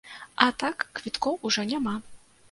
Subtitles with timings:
[0.43, 1.93] А так, квіткоў ужо няма.